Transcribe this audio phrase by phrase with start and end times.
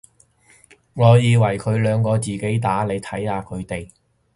[0.95, 3.87] 我以為佢兩個自己打，你睇下佢哋